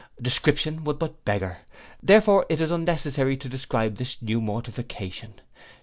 [0.19, 1.59] Description would but beggar,
[2.01, 5.35] therefore it is unnecessary to describe this new mortification.